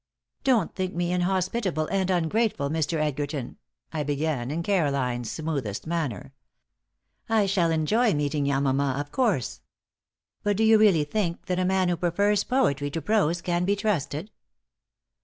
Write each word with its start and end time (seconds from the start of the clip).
"Don't 0.43 0.73
think 0.73 0.95
me 0.95 1.11
inhospitable 1.11 1.87
and 1.91 2.09
ungrateful, 2.09 2.71
Mr. 2.71 2.97
Edgerton," 2.97 3.57
I 3.93 4.01
began 4.01 4.49
in 4.49 4.63
Caroline's 4.63 5.29
smoothest 5.29 5.85
manner. 5.85 6.33
"I 7.29 7.45
shall 7.45 7.69
enjoy 7.69 8.15
meeting 8.15 8.47
Yamama, 8.47 8.99
of 8.99 9.11
course. 9.11 9.61
But 10.41 10.57
do 10.57 10.63
you 10.63 10.79
really 10.79 11.03
think 11.03 11.45
that 11.45 11.59
a 11.59 11.65
man 11.65 11.87
who 11.87 11.97
prefers 11.97 12.43
poetry 12.43 12.89
to 12.89 12.99
prose 13.03 13.41
can 13.43 13.63
be 13.63 13.75
trusted?" 13.75 14.31